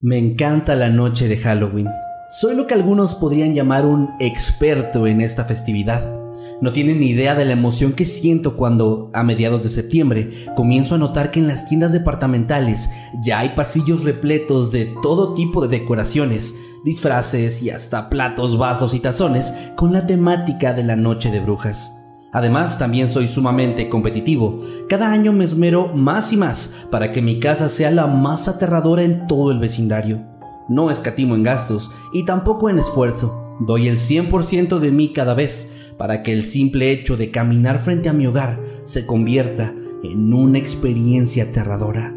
Me 0.00 0.18
encanta 0.18 0.74
la 0.74 0.88
noche 0.88 1.28
de 1.28 1.36
Halloween. 1.36 1.88
Soy 2.36 2.56
lo 2.56 2.66
que 2.66 2.74
algunos 2.74 3.14
podrían 3.14 3.54
llamar 3.54 3.86
un 3.86 4.10
experto 4.18 5.06
en 5.06 5.20
esta 5.20 5.44
festividad. 5.44 6.12
No 6.60 6.72
tienen 6.72 6.98
ni 6.98 7.10
idea 7.10 7.36
de 7.36 7.44
la 7.44 7.52
emoción 7.52 7.92
que 7.92 8.04
siento 8.04 8.56
cuando, 8.56 9.08
a 9.14 9.22
mediados 9.22 9.62
de 9.62 9.68
septiembre, 9.68 10.46
comienzo 10.56 10.96
a 10.96 10.98
notar 10.98 11.30
que 11.30 11.38
en 11.38 11.46
las 11.46 11.68
tiendas 11.68 11.92
departamentales 11.92 12.90
ya 13.22 13.38
hay 13.38 13.50
pasillos 13.50 14.02
repletos 14.02 14.72
de 14.72 14.92
todo 15.00 15.34
tipo 15.34 15.64
de 15.64 15.78
decoraciones, 15.78 16.56
disfraces 16.84 17.62
y 17.62 17.70
hasta 17.70 18.10
platos, 18.10 18.58
vasos 18.58 18.94
y 18.94 18.98
tazones 18.98 19.54
con 19.76 19.92
la 19.92 20.04
temática 20.04 20.72
de 20.72 20.82
la 20.82 20.96
noche 20.96 21.30
de 21.30 21.38
brujas. 21.38 21.92
Además, 22.32 22.80
también 22.80 23.10
soy 23.10 23.28
sumamente 23.28 23.88
competitivo. 23.88 24.60
Cada 24.88 25.12
año 25.12 25.32
me 25.32 25.44
esmero 25.44 25.94
más 25.94 26.32
y 26.32 26.36
más 26.36 26.74
para 26.90 27.12
que 27.12 27.22
mi 27.22 27.38
casa 27.38 27.68
sea 27.68 27.92
la 27.92 28.08
más 28.08 28.48
aterradora 28.48 29.04
en 29.04 29.28
todo 29.28 29.52
el 29.52 29.60
vecindario. 29.60 30.33
No 30.68 30.90
escatimo 30.90 31.34
en 31.34 31.42
gastos 31.42 31.92
y 32.12 32.24
tampoco 32.24 32.70
en 32.70 32.78
esfuerzo. 32.78 33.56
Doy 33.60 33.88
el 33.88 33.98
100% 33.98 34.78
de 34.78 34.90
mí 34.90 35.12
cada 35.12 35.34
vez 35.34 35.70
para 35.96 36.22
que 36.22 36.32
el 36.32 36.42
simple 36.42 36.90
hecho 36.90 37.16
de 37.16 37.30
caminar 37.30 37.78
frente 37.78 38.08
a 38.08 38.12
mi 38.12 38.26
hogar 38.26 38.62
se 38.84 39.06
convierta 39.06 39.74
en 40.02 40.32
una 40.32 40.58
experiencia 40.58 41.44
aterradora. 41.44 42.14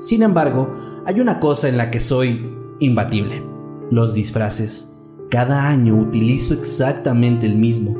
Sin 0.00 0.22
embargo, 0.22 0.74
hay 1.06 1.20
una 1.20 1.38
cosa 1.38 1.68
en 1.68 1.76
la 1.76 1.90
que 1.90 2.00
soy 2.00 2.44
imbatible. 2.80 3.42
Los 3.90 4.14
disfraces. 4.14 4.92
Cada 5.30 5.68
año 5.68 5.96
utilizo 5.96 6.54
exactamente 6.54 7.46
el 7.46 7.56
mismo. 7.56 7.96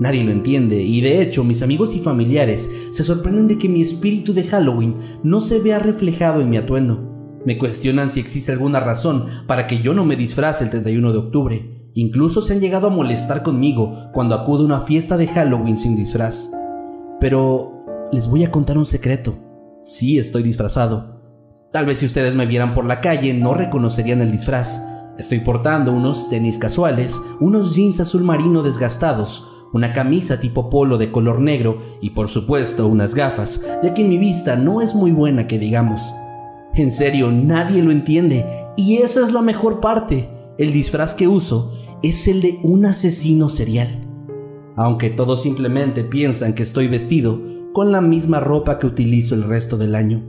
Nadie 0.00 0.24
lo 0.24 0.32
entiende 0.32 0.82
y 0.82 1.00
de 1.00 1.22
hecho 1.22 1.44
mis 1.44 1.62
amigos 1.62 1.94
y 1.94 2.00
familiares 2.00 2.70
se 2.90 3.04
sorprenden 3.04 3.46
de 3.46 3.58
que 3.58 3.68
mi 3.68 3.80
espíritu 3.80 4.34
de 4.34 4.42
Halloween 4.44 4.96
no 5.22 5.40
se 5.40 5.60
vea 5.60 5.78
reflejado 5.78 6.40
en 6.40 6.50
mi 6.50 6.56
atuendo. 6.56 7.13
Me 7.44 7.58
cuestionan 7.58 8.10
si 8.10 8.20
existe 8.20 8.52
alguna 8.52 8.80
razón 8.80 9.26
para 9.46 9.66
que 9.66 9.80
yo 9.80 9.92
no 9.92 10.04
me 10.04 10.16
disfrace 10.16 10.64
el 10.64 10.70
31 10.70 11.12
de 11.12 11.18
octubre. 11.18 11.90
Incluso 11.94 12.40
se 12.40 12.54
han 12.54 12.60
llegado 12.60 12.86
a 12.86 12.90
molestar 12.90 13.42
conmigo 13.42 14.10
cuando 14.12 14.34
acudo 14.34 14.62
a 14.62 14.66
una 14.66 14.80
fiesta 14.80 15.16
de 15.16 15.28
Halloween 15.28 15.76
sin 15.76 15.94
disfraz. 15.94 16.50
Pero 17.20 17.84
les 18.12 18.28
voy 18.28 18.44
a 18.44 18.50
contar 18.50 18.78
un 18.78 18.86
secreto. 18.86 19.34
Sí 19.82 20.18
estoy 20.18 20.42
disfrazado. 20.42 21.22
Tal 21.70 21.84
vez 21.84 21.98
si 21.98 22.06
ustedes 22.06 22.34
me 22.34 22.46
vieran 22.46 22.72
por 22.72 22.86
la 22.86 23.00
calle 23.00 23.34
no 23.34 23.52
reconocerían 23.52 24.22
el 24.22 24.32
disfraz. 24.32 24.82
Estoy 25.18 25.40
portando 25.40 25.92
unos 25.92 26.30
tenis 26.30 26.58
casuales, 26.58 27.20
unos 27.40 27.76
jeans 27.76 28.00
azul 28.00 28.24
marino 28.24 28.62
desgastados, 28.62 29.46
una 29.72 29.92
camisa 29.92 30.40
tipo 30.40 30.70
polo 30.70 30.98
de 30.98 31.12
color 31.12 31.40
negro 31.40 31.78
y 32.00 32.10
por 32.10 32.28
supuesto 32.28 32.86
unas 32.86 33.14
gafas, 33.14 33.64
ya 33.82 33.92
que 33.92 34.02
mi 34.02 34.18
vista 34.18 34.56
no 34.56 34.80
es 34.80 34.94
muy 34.94 35.12
buena 35.12 35.46
que 35.46 35.58
digamos. 35.58 36.14
En 36.76 36.90
serio, 36.90 37.30
nadie 37.30 37.82
lo 37.82 37.92
entiende. 37.92 38.44
Y 38.76 38.96
esa 38.96 39.22
es 39.22 39.32
la 39.32 39.42
mejor 39.42 39.80
parte. 39.80 40.28
El 40.58 40.72
disfraz 40.72 41.14
que 41.14 41.28
uso 41.28 41.72
es 42.02 42.26
el 42.26 42.42
de 42.42 42.58
un 42.62 42.84
asesino 42.86 43.48
serial. 43.48 44.04
Aunque 44.76 45.10
todos 45.10 45.42
simplemente 45.42 46.02
piensan 46.02 46.54
que 46.54 46.64
estoy 46.64 46.88
vestido 46.88 47.40
con 47.72 47.92
la 47.92 48.00
misma 48.00 48.40
ropa 48.40 48.78
que 48.78 48.86
utilizo 48.86 49.36
el 49.36 49.44
resto 49.44 49.76
del 49.76 49.94
año. 49.94 50.24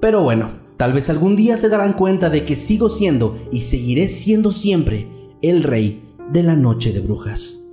Pero 0.00 0.22
bueno, 0.22 0.50
tal 0.76 0.92
vez 0.92 1.10
algún 1.10 1.36
día 1.36 1.56
se 1.56 1.68
darán 1.68 1.92
cuenta 1.92 2.28
de 2.28 2.44
que 2.44 2.56
sigo 2.56 2.90
siendo 2.90 3.36
y 3.52 3.60
seguiré 3.60 4.08
siendo 4.08 4.50
siempre 4.50 5.08
el 5.42 5.62
rey 5.62 6.02
de 6.32 6.42
la 6.42 6.56
noche 6.56 6.92
de 6.92 7.00
brujas. 7.00 7.64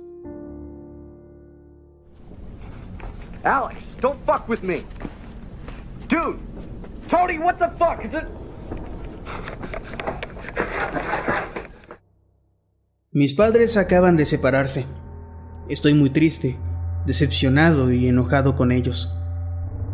Alex, 3.42 3.80
don't 4.00 4.18
fuck 4.24 4.48
with 4.48 4.62
me. 4.62 4.82
Dude, 6.08 6.38
Tony, 7.08 7.38
what 7.38 7.56
the 7.58 7.68
fuck? 7.78 8.02
Mis 13.12 13.34
padres 13.34 13.76
acaban 13.76 14.16
de 14.16 14.24
separarse. 14.24 14.86
Estoy 15.68 15.94
muy 15.94 16.10
triste, 16.10 16.58
decepcionado 17.06 17.90
y 17.92 18.08
enojado 18.08 18.56
con 18.56 18.72
ellos. 18.72 19.16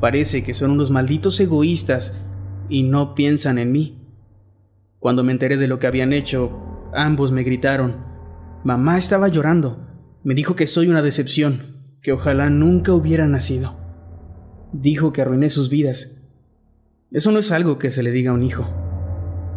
Parece 0.00 0.42
que 0.42 0.54
son 0.54 0.72
unos 0.72 0.90
malditos 0.90 1.38
egoístas 1.38 2.18
y 2.68 2.82
no 2.82 3.14
piensan 3.14 3.58
en 3.58 3.70
mí. 3.70 3.98
Cuando 4.98 5.22
me 5.22 5.32
enteré 5.32 5.56
de 5.56 5.68
lo 5.68 5.78
que 5.78 5.86
habían 5.86 6.12
hecho, 6.12 6.90
ambos 6.94 7.30
me 7.30 7.42
gritaron. 7.42 8.04
Mamá 8.64 8.98
estaba 8.98 9.28
llorando. 9.28 9.86
Me 10.24 10.34
dijo 10.34 10.56
que 10.56 10.66
soy 10.66 10.88
una 10.88 11.02
decepción, 11.02 11.96
que 12.02 12.12
ojalá 12.12 12.50
nunca 12.50 12.92
hubiera 12.92 13.28
nacido. 13.28 13.76
Dijo 14.72 15.12
que 15.12 15.22
arruiné 15.22 15.48
sus 15.48 15.68
vidas. 15.68 16.21
Eso 17.12 17.30
no 17.30 17.38
es 17.38 17.52
algo 17.52 17.78
que 17.78 17.90
se 17.90 18.02
le 18.02 18.10
diga 18.10 18.30
a 18.30 18.34
un 18.34 18.42
hijo. 18.42 18.66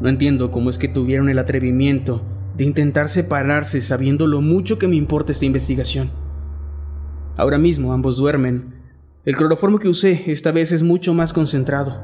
No 0.01 0.09
entiendo 0.09 0.51
cómo 0.51 0.69
es 0.69 0.77
que 0.77 0.89
tuvieron 0.89 1.29
el 1.29 1.39
atrevimiento 1.39 2.21
de 2.57 2.65
intentar 2.65 3.07
separarse 3.07 3.79
sabiendo 3.81 4.27
lo 4.27 4.41
mucho 4.41 4.77
que 4.77 4.89
me 4.89 4.97
importa 4.97 5.31
esta 5.31 5.45
investigación. 5.45 6.11
Ahora 7.37 7.57
mismo 7.57 7.93
ambos 7.93 8.17
duermen. 8.17 8.75
El 9.23 9.35
cloroformo 9.35 9.79
que 9.79 9.87
usé 9.87 10.23
esta 10.31 10.51
vez 10.51 10.73
es 10.73 10.83
mucho 10.83 11.13
más 11.13 11.31
concentrado. 11.31 12.01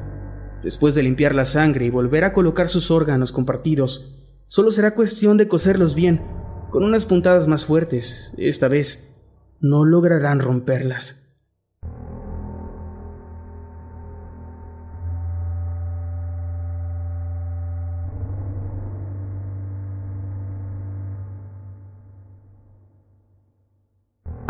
Después 0.62 0.94
de 0.94 1.02
limpiar 1.02 1.34
la 1.34 1.44
sangre 1.44 1.84
y 1.84 1.90
volver 1.90 2.24
a 2.24 2.32
colocar 2.32 2.68
sus 2.68 2.90
órganos 2.90 3.30
compartidos, 3.30 4.16
solo 4.48 4.70
será 4.70 4.94
cuestión 4.94 5.36
de 5.36 5.48
coserlos 5.48 5.94
bien, 5.94 6.22
con 6.70 6.82
unas 6.82 7.04
puntadas 7.04 7.46
más 7.46 7.66
fuertes. 7.66 8.32
Esta 8.38 8.68
vez 8.68 9.14
no 9.60 9.84
lograrán 9.84 10.40
romperlas. 10.40 11.21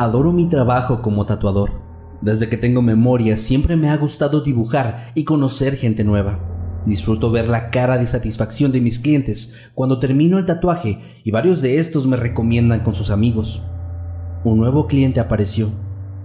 Adoro 0.02 0.32
mi 0.32 0.46
trabajo 0.46 1.00
como 1.00 1.26
tatuador. 1.26 1.80
Desde 2.22 2.48
que 2.48 2.56
tengo 2.56 2.82
memoria 2.82 3.36
siempre 3.36 3.76
me 3.76 3.88
ha 3.88 3.96
gustado 3.96 4.40
dibujar 4.40 5.12
y 5.14 5.22
conocer 5.22 5.76
gente 5.76 6.02
nueva. 6.02 6.40
Disfruto 6.84 7.30
ver 7.30 7.48
la 7.48 7.70
cara 7.70 7.98
de 7.98 8.08
satisfacción 8.08 8.72
de 8.72 8.80
mis 8.80 8.98
clientes 8.98 9.54
cuando 9.76 10.00
termino 10.00 10.38
el 10.40 10.46
tatuaje 10.46 10.98
y 11.22 11.30
varios 11.30 11.62
de 11.62 11.78
estos 11.78 12.08
me 12.08 12.16
recomiendan 12.16 12.80
con 12.80 12.94
sus 12.94 13.12
amigos. 13.12 13.62
Un 14.42 14.58
nuevo 14.58 14.88
cliente 14.88 15.20
apareció. 15.20 15.70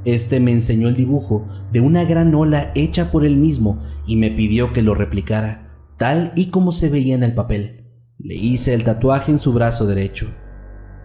Este 0.05 0.39
me 0.39 0.53
enseñó 0.53 0.87
el 0.87 0.95
dibujo 0.95 1.45
de 1.71 1.79
una 1.79 2.03
gran 2.03 2.33
ola 2.33 2.71
hecha 2.73 3.11
por 3.11 3.25
él 3.25 3.37
mismo 3.37 3.77
y 4.07 4.15
me 4.15 4.31
pidió 4.31 4.73
que 4.73 4.81
lo 4.81 4.95
replicara, 4.95 5.77
tal 5.97 6.31
y 6.35 6.47
como 6.47 6.71
se 6.71 6.89
veía 6.89 7.13
en 7.13 7.21
el 7.21 7.35
papel. 7.35 7.85
Le 8.17 8.33
hice 8.33 8.73
el 8.73 8.83
tatuaje 8.83 9.31
en 9.31 9.37
su 9.37 9.53
brazo 9.53 9.85
derecho. 9.85 10.29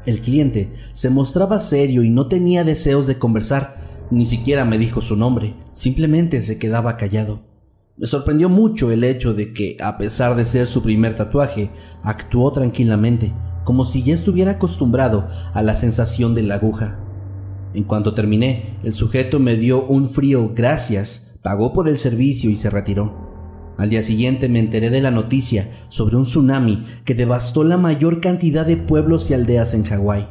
El 0.05 0.21
cliente 0.21 0.73
se 0.95 1.11
mostraba 1.11 1.61
serio 1.61 2.03
y 2.03 2.11
no 2.11 2.27
tenía 2.27 2.65
deseos 2.65 3.07
de 3.07 3.19
conversar, 3.19 3.77
ni 4.11 4.27
siquiera 4.27 4.65
me 4.65 4.79
dijo 4.79 5.01
su 5.01 5.17
nombre, 5.17 5.55
simplemente 5.75 6.41
se 6.43 6.59
quedaba 6.59 6.97
callado. 6.97 7.43
Me 7.97 8.07
sorprendió 8.07 8.49
mucho 8.49 8.91
el 8.91 9.05
hecho 9.05 9.33
de 9.33 9.53
que, 9.53 9.77
a 9.81 9.99
pesar 9.99 10.35
de 10.35 10.45
ser 10.45 10.67
su 10.67 10.83
primer 10.83 11.15
tatuaje, 11.15 11.71
actuó 12.03 12.51
tranquilamente, 12.51 13.33
como 13.65 13.85
si 13.85 14.03
ya 14.03 14.15
estuviera 14.15 14.53
acostumbrado 14.53 15.29
a 15.55 15.63
la 15.63 15.75
sensación 15.75 16.35
de 16.35 16.43
la 16.43 16.57
aguja. 16.57 16.99
En 17.75 17.85
cuanto 17.85 18.13
terminé, 18.13 18.79
el 18.83 18.93
sujeto 18.93 19.39
me 19.39 19.57
dio 19.57 19.87
un 19.87 20.11
frío 20.11 20.53
gracias, 20.55 21.37
pagó 21.43 21.73
por 21.73 21.89
el 21.89 21.97
servicio 21.97 22.51
y 22.51 22.57
se 22.57 22.71
retiró. 22.71 23.32
Al 23.79 23.91
día 23.91 24.03
siguiente 24.03 24.49
me 24.49 24.61
enteré 24.61 24.91
de 24.91 25.01
la 25.01 25.11
noticia 25.11 25.71
sobre 25.89 26.17
un 26.17 26.25
tsunami 26.25 26.85
que 27.05 27.15
devastó 27.15 27.65
la 27.65 27.79
mayor 27.79 28.21
cantidad 28.21 28.67
de 28.67 28.77
pueblos 28.77 29.31
y 29.31 29.35
aldeas 29.35 29.75
en 29.75 29.85
Hawái. 29.85 30.29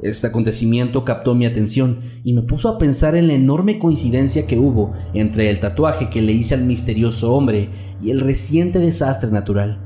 Este 0.00 0.28
acontecimiento 0.28 1.04
captó 1.04 1.34
mi 1.34 1.44
atención 1.44 2.00
y 2.22 2.32
me 2.32 2.42
puso 2.42 2.68
a 2.68 2.78
pensar 2.78 3.16
en 3.16 3.26
la 3.26 3.32
enorme 3.32 3.80
coincidencia 3.80 4.46
que 4.46 4.58
hubo 4.58 4.92
entre 5.12 5.50
el 5.50 5.58
tatuaje 5.58 6.08
que 6.08 6.22
le 6.22 6.32
hice 6.32 6.54
al 6.54 6.64
misterioso 6.64 7.34
hombre 7.34 7.70
y 8.00 8.10
el 8.10 8.20
reciente 8.20 8.78
desastre 8.78 9.30
natural. 9.30 9.84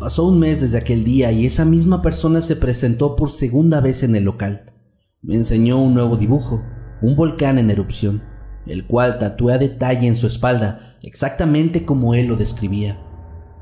Pasó 0.00 0.26
un 0.26 0.38
mes 0.38 0.62
desde 0.62 0.78
aquel 0.78 1.04
día 1.04 1.30
y 1.30 1.44
esa 1.44 1.66
misma 1.66 2.00
persona 2.00 2.40
se 2.40 2.56
presentó 2.56 3.16
por 3.16 3.28
segunda 3.30 3.80
vez 3.80 4.02
en 4.02 4.14
el 4.14 4.24
local. 4.24 4.72
Me 5.20 5.36
enseñó 5.36 5.82
un 5.82 5.92
nuevo 5.92 6.16
dibujo, 6.16 6.62
un 7.02 7.16
volcán 7.16 7.58
en 7.58 7.70
erupción, 7.70 8.22
el 8.66 8.86
cual 8.86 9.18
tatué 9.18 9.54
a 9.54 9.58
detalle 9.58 10.06
en 10.06 10.16
su 10.16 10.26
espalda 10.26 10.95
exactamente 11.06 11.84
como 11.84 12.14
él 12.14 12.26
lo 12.26 12.36
describía. 12.36 13.00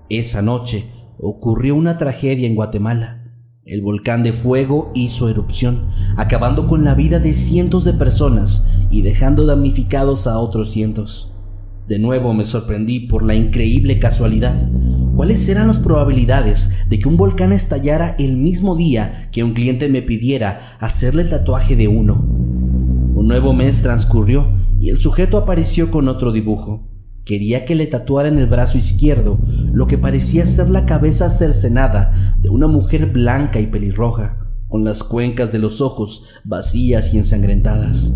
Esa 0.09 0.41
noche 0.41 0.87
ocurrió 1.19 1.77
una 1.77 1.99
tragedia 1.99 2.49
en 2.49 2.55
Guatemala. 2.55 3.23
El 3.67 3.83
volcán 3.83 4.23
de 4.23 4.33
fuego 4.33 4.91
hizo 4.95 5.29
erupción, 5.29 5.91
acabando 6.17 6.67
con 6.67 6.85
la 6.85 6.95
vida 6.95 7.19
de 7.19 7.35
cientos 7.35 7.85
de 7.85 7.93
personas 7.93 8.71
y 8.91 9.03
dejando 9.03 9.45
damnificados 9.45 10.27
a 10.27 10.39
otros 10.39 10.71
cientos. 10.71 11.35
De 11.87 11.99
nuevo 11.99 12.33
me 12.33 12.47
sorprendí 12.47 13.01
por 13.01 13.23
la 13.23 13.35
increíble 13.35 13.99
casualidad. 13.99 14.55
¿Cuáles 15.15 15.47
eran 15.49 15.67
las 15.67 15.79
probabilidades 15.79 16.73
de 16.89 16.99
que 16.99 17.09
un 17.09 17.19
volcán 17.19 17.53
estallara 17.53 18.17
el 18.19 18.39
mismo 18.39 18.75
día 18.75 19.29
que 19.33 19.45
un 19.45 19.53
cliente 19.53 19.91
me 19.91 20.01
pidiera 20.01 20.79
hacerle 20.81 21.23
el 21.23 21.31
tatuaje 21.31 21.77
de 21.77 21.89
uno? 21.89 22.15
Un 22.15 23.29
nuevo 23.29 23.53
mes 23.53 23.83
transcurrió 23.83 24.49
y 24.81 24.89
el 24.89 24.97
sujeto 24.97 25.37
apareció 25.37 25.91
con 25.91 26.09
otro 26.09 26.33
dibujo. 26.33 26.94
Quería 27.25 27.65
que 27.65 27.75
le 27.75 27.87
tatuara 27.87 28.29
en 28.29 28.39
el 28.39 28.47
brazo 28.47 28.77
izquierdo 28.77 29.39
lo 29.73 29.87
que 29.87 29.97
parecía 29.97 30.45
ser 30.45 30.69
la 30.69 30.85
cabeza 30.85 31.31
cercenada 31.31 32.37
de 32.43 32.51
una 32.51 32.67
mujer 32.67 33.07
blanca 33.07 33.61
y 33.61 33.67
pelirroja, 33.67 34.39
con 34.69 34.85
las 34.85 35.03
cuencas 35.03 35.51
de 35.51 35.59
los 35.59 35.81
ojos 35.81 36.27
vacías 36.45 37.15
y 37.15 37.19
ensangrentadas. 37.19 38.15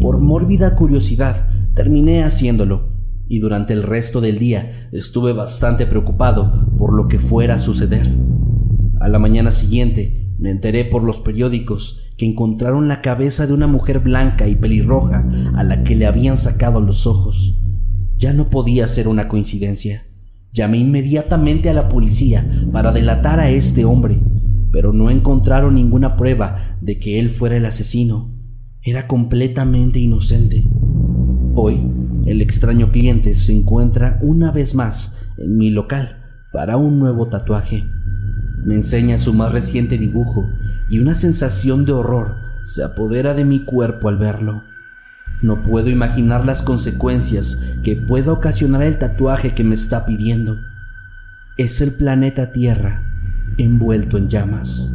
Por 0.00 0.18
mórbida 0.18 0.74
curiosidad, 0.74 1.48
terminé 1.74 2.24
haciéndolo, 2.24 2.90
y 3.28 3.38
durante 3.38 3.72
el 3.74 3.84
resto 3.84 4.20
del 4.20 4.40
día 4.40 4.88
estuve 4.90 5.32
bastante 5.32 5.86
preocupado 5.86 6.66
por 6.76 6.92
lo 6.94 7.06
que 7.06 7.20
fuera 7.20 7.54
a 7.54 7.58
suceder. 7.60 8.12
A 9.00 9.08
la 9.08 9.20
mañana 9.20 9.52
siguiente 9.52 10.34
me 10.38 10.50
enteré 10.50 10.84
por 10.84 11.04
los 11.04 11.20
periódicos 11.20 12.10
que 12.16 12.26
encontraron 12.26 12.88
la 12.88 13.00
cabeza 13.00 13.46
de 13.46 13.52
una 13.52 13.68
mujer 13.68 14.00
blanca 14.00 14.48
y 14.48 14.56
pelirroja 14.56 15.24
a 15.54 15.62
la 15.62 15.84
que 15.84 15.94
le 15.94 16.06
habían 16.06 16.38
sacado 16.38 16.80
los 16.80 17.06
ojos. 17.06 17.56
Ya 18.22 18.32
no 18.32 18.50
podía 18.50 18.86
ser 18.86 19.08
una 19.08 19.26
coincidencia. 19.26 20.06
Llamé 20.52 20.78
inmediatamente 20.78 21.68
a 21.68 21.74
la 21.74 21.88
policía 21.88 22.48
para 22.70 22.92
delatar 22.92 23.40
a 23.40 23.50
este 23.50 23.84
hombre, 23.84 24.22
pero 24.70 24.92
no 24.92 25.10
encontraron 25.10 25.74
ninguna 25.74 26.16
prueba 26.16 26.78
de 26.80 27.00
que 27.00 27.18
él 27.18 27.30
fuera 27.30 27.56
el 27.56 27.66
asesino. 27.66 28.32
Era 28.80 29.08
completamente 29.08 29.98
inocente. 29.98 30.70
Hoy, 31.56 31.80
el 32.24 32.40
extraño 32.42 32.92
cliente 32.92 33.34
se 33.34 33.54
encuentra 33.54 34.20
una 34.22 34.52
vez 34.52 34.76
más 34.76 35.18
en 35.38 35.56
mi 35.56 35.70
local 35.70 36.22
para 36.52 36.76
un 36.76 37.00
nuevo 37.00 37.28
tatuaje. 37.28 37.82
Me 38.64 38.76
enseña 38.76 39.18
su 39.18 39.34
más 39.34 39.50
reciente 39.50 39.98
dibujo 39.98 40.44
y 40.92 41.00
una 41.00 41.14
sensación 41.14 41.84
de 41.84 41.90
horror 41.90 42.36
se 42.66 42.84
apodera 42.84 43.34
de 43.34 43.44
mi 43.44 43.64
cuerpo 43.64 44.08
al 44.08 44.18
verlo. 44.18 44.62
No 45.42 45.62
puedo 45.62 45.90
imaginar 45.90 46.44
las 46.44 46.62
consecuencias 46.62 47.58
que 47.82 47.96
pueda 47.96 48.32
ocasionar 48.32 48.82
el 48.82 48.98
tatuaje 48.98 49.54
que 49.54 49.64
me 49.64 49.74
está 49.74 50.06
pidiendo. 50.06 50.56
Es 51.56 51.80
el 51.80 51.92
planeta 51.92 52.52
Tierra 52.52 53.02
envuelto 53.58 54.16
en 54.16 54.28
llamas. 54.28 54.92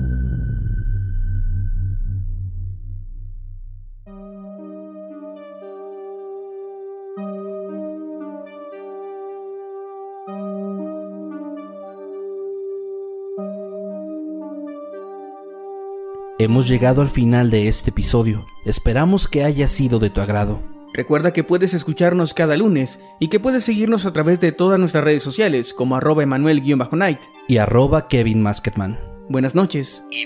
Hemos 16.47 16.69
llegado 16.69 17.01
al 17.01 17.09
final 17.09 17.49
de 17.49 17.67
este 17.67 17.89
episodio. 17.89 18.45
Esperamos 18.63 19.27
que 19.27 19.43
haya 19.43 19.67
sido 19.67 19.99
de 19.99 20.09
tu 20.09 20.21
agrado. 20.21 20.61
Recuerda 20.93 21.33
que 21.33 21.43
puedes 21.43 21.73
escucharnos 21.73 22.33
cada 22.33 22.55
lunes 22.55 23.01
y 23.19 23.27
que 23.27 23.41
puedes 23.41 23.65
seguirnos 23.65 24.05
a 24.05 24.13
través 24.13 24.39
de 24.39 24.53
todas 24.53 24.79
nuestras 24.79 25.03
redes 25.03 25.23
sociales 25.23 25.73
como 25.73 25.97
arroba 25.97 26.23
emanuel-night 26.23 27.19
y 27.49 27.57
arroba 27.57 28.07
Kevin 28.07 28.41
Masketman. 28.41 28.97
Buenas 29.27 29.55
noches 29.55 30.05
y 30.09 30.25